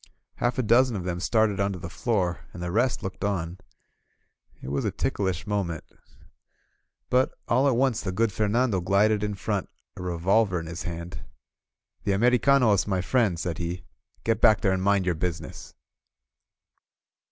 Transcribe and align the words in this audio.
Half 0.37 0.57
a 0.57 0.63
dozen 0.63 0.95
of 0.95 1.03
them 1.03 1.19
started 1.19 1.59
onto 1.59 1.77
the 1.77 1.87
floor, 1.87 2.45
and 2.53 2.63
the 2.63 2.71
rest 2.71 3.03
looked 3.03 3.23
on. 3.23 3.59
It 4.59 4.69
was 4.69 4.83
a 4.83 4.89
ticklish 4.89 5.45
moment. 5.45 5.83
But 7.11 7.37
all 7.47 7.65
49 7.65 7.65
INSURGENT 7.67 7.67
MEXICO 7.67 7.67
at 7.67 7.81
once 7.83 8.01
the 8.01 8.11
good 8.11 8.31
Fernando 8.43 8.81
glided 8.81 9.23
in 9.23 9.35
front, 9.35 9.69
a 9.95 10.01
revolver 10.01 10.59
in 10.59 10.65
his 10.65 10.81
hand. 10.81 11.21
"The 12.03 12.13
Americano 12.13 12.73
is 12.73 12.87
my 12.87 13.01
friend 13.01 13.39
!'* 13.01 13.39
said 13.39 13.59
he, 13.59 13.83
"Get 14.23 14.41
back 14.41 14.61
there 14.61 14.71
and 14.73 14.81
mind 14.81 15.05
your 15.05 15.13
business! 15.13 15.75